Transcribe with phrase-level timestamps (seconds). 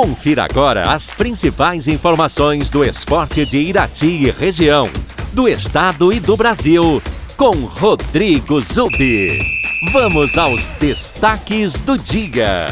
[0.00, 4.88] Confira agora as principais informações do esporte de Irati e região,
[5.34, 7.02] do estado e do Brasil,
[7.36, 9.38] com Rodrigo Zubi.
[9.92, 12.68] Vamos aos destaques do dia.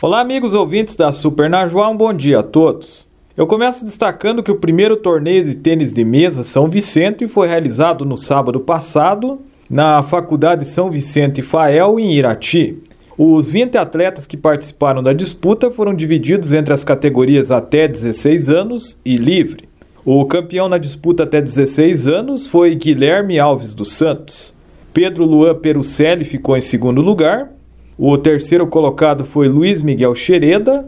[0.00, 3.12] Olá, amigos ouvintes da Super Najuá, um bom dia a todos.
[3.36, 8.06] Eu começo destacando que o primeiro torneio de tênis de mesa São Vicente foi realizado
[8.06, 9.38] no sábado passado
[9.72, 12.76] na Faculdade São Vicente Fael, em Irati.
[13.16, 19.00] Os 20 atletas que participaram da disputa foram divididos entre as categorias até 16 anos
[19.02, 19.66] e livre.
[20.04, 24.54] O campeão na disputa até 16 anos foi Guilherme Alves dos Santos.
[24.92, 27.50] Pedro Luan Perucelli ficou em segundo lugar.
[27.96, 30.86] O terceiro colocado foi Luiz Miguel Xereda.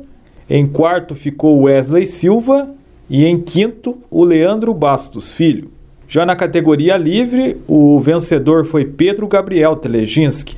[0.51, 2.69] Em quarto ficou Wesley Silva.
[3.09, 5.71] E em quinto, o Leandro Bastos Filho.
[6.15, 10.57] Já na categoria livre, o vencedor foi Pedro Gabriel Teleginski.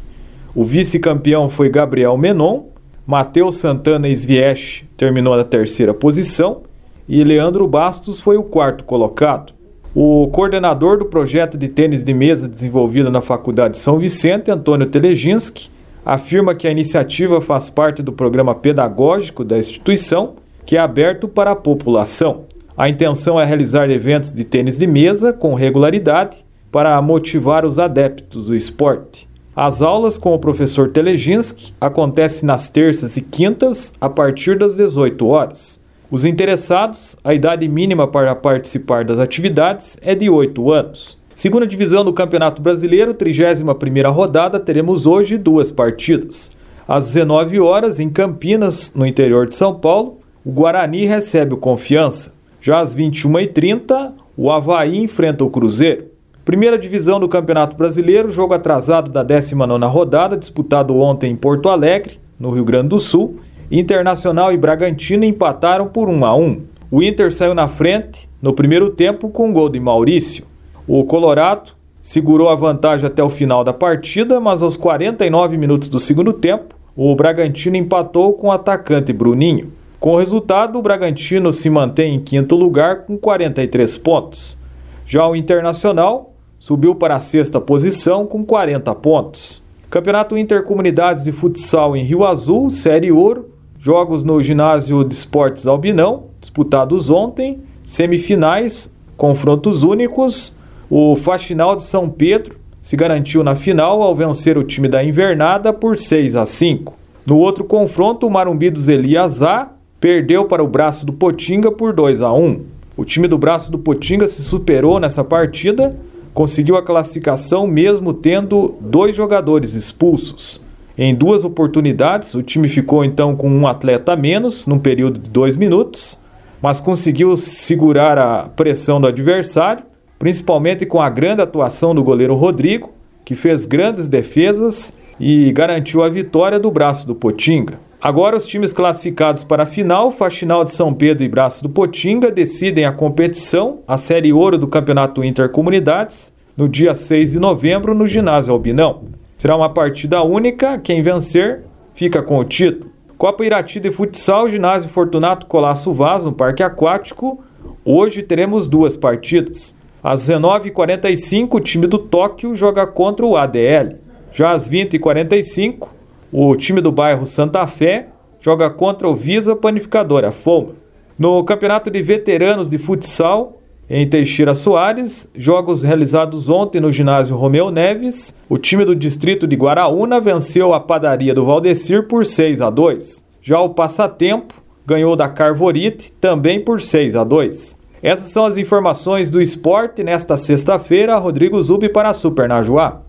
[0.55, 2.65] O vice-campeão foi Gabriel Menon.
[3.07, 6.61] Matheus Santana Sviesch terminou na terceira posição
[7.09, 9.55] e Leandro Bastos foi o quarto colocado.
[9.95, 15.71] O coordenador do projeto de tênis de mesa desenvolvido na Faculdade São Vicente, Antônio Teleginski,
[16.05, 20.35] afirma que a iniciativa faz parte do programa pedagógico da instituição,
[20.67, 22.45] que é aberto para a população.
[22.79, 28.49] A intenção é realizar eventos de tênis de mesa com regularidade para motivar os adeptos
[28.49, 29.27] do esporte.
[29.55, 35.27] As aulas com o professor Teleginski acontecem nas terças e quintas a partir das 18
[35.27, 35.83] horas.
[36.11, 41.19] Os interessados, a idade mínima para participar das atividades é de 8 anos.
[41.35, 46.55] Segunda divisão do Campeonato Brasileiro, 31ª rodada, teremos hoje duas partidas.
[46.87, 52.36] Às 19 horas, em Campinas, no interior de São Paulo, o Guarani recebe o Confiança.
[52.61, 56.07] Já às 21h30, o Havaí enfrenta o Cruzeiro.
[56.45, 62.21] Primeira divisão do Campeonato Brasileiro, jogo atrasado da 19 rodada, disputado ontem em Porto Alegre,
[62.39, 63.41] no Rio Grande do Sul.
[63.71, 66.63] Internacional e Bragantino empataram por 1 a 1.
[66.91, 70.45] O Inter saiu na frente no primeiro tempo com um gol de Maurício.
[70.87, 75.99] O Colorado segurou a vantagem até o final da partida, mas aos 49 minutos do
[75.99, 79.73] segundo tempo, o Bragantino empatou com o atacante Bruninho.
[79.99, 84.59] Com o resultado, o Bragantino se mantém em quinto lugar com 43 pontos.
[85.07, 89.63] Já o Internacional subiu para a sexta posição com 40 pontos.
[89.89, 93.49] Campeonato Intercomunidades de Futsal em Rio Azul, Série Ouro,
[93.79, 100.55] jogos no Ginásio de Esportes Albinão, disputados ontem, semifinais, confrontos únicos.
[100.91, 105.73] O Faxinal de São Pedro se garantiu na final ao vencer o time da Invernada
[105.73, 106.95] por 6 a 5.
[107.25, 109.76] No outro confronto, o Marumbi dos Eliasá
[110.07, 112.61] perdeu para o braço do Potinga por 2 a 1.
[112.97, 115.97] O time do braço do Potinga se superou nessa partida,
[116.33, 120.63] conseguiu a classificação mesmo tendo dois jogadores expulsos.
[120.97, 125.29] Em duas oportunidades, o time ficou então com um atleta a menos, num período de
[125.29, 126.17] dois minutos,
[126.63, 129.83] mas conseguiu segurar a pressão do adversário,
[130.21, 132.93] principalmente com a grande atuação do goleiro Rodrigo,
[133.25, 137.86] que fez grandes defesas e garantiu a vitória do braço do Potinga.
[138.07, 142.31] Agora, os times classificados para a final, Faxinal de São Pedro e Braço do Potinga,
[142.31, 148.07] decidem a competição, a Série Ouro do Campeonato Intercomunidades, no dia 6 de novembro, no
[148.07, 149.03] Ginásio Albinão.
[149.37, 151.65] Será uma partida única, quem vencer
[151.97, 152.93] fica com o título.
[153.19, 157.43] Copa Irati de Futsal, Ginásio Fortunato Colasso Vaz, no Parque Aquático.
[157.85, 159.77] Hoje teremos duas partidas.
[160.01, 163.97] Às 19h45, o time do Tóquio joga contra o ADL.
[164.33, 165.96] Já às 20h45,
[166.33, 168.09] o time do bairro Santa Fé
[168.41, 170.75] joga contra o Visa Panificadora Foma.
[171.19, 177.71] No Campeonato de Veteranos de Futsal, em Teixeira Soares, jogos realizados ontem no ginásio Romeu
[177.71, 182.69] Neves, o time do distrito de Guaraúna venceu a padaria do Valdecir por 6 a
[182.69, 183.25] 2.
[183.41, 184.55] Já o Passatempo
[184.85, 187.77] ganhou da Carvorite também por 6 a 2.
[188.03, 191.17] Essas são as informações do esporte nesta sexta-feira.
[191.17, 193.06] Rodrigo Zubi para a Super Najuá.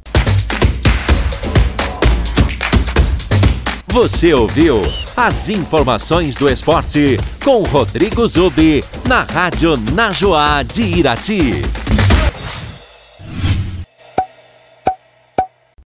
[3.97, 4.79] Você ouviu
[5.15, 11.86] as informações do esporte com Rodrigo Zubi na Rádio Najoá de Irati.